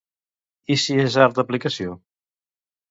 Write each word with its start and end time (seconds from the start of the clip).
I 0.75 0.79
si 0.85 0.97
és 1.05 1.19
art 1.27 1.39
d'aplicació? 1.41 1.97